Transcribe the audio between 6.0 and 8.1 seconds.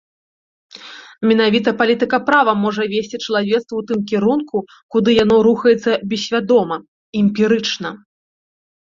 бессвядома, эмпірычна.